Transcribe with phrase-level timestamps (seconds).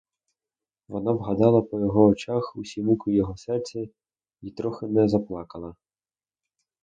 [0.87, 3.87] Вона вгадала по його очах усі муки його серця
[4.41, 5.75] й трохи не заплакала.